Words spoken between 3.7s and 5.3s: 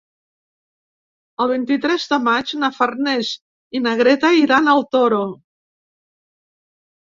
i na Greta iran al Toro.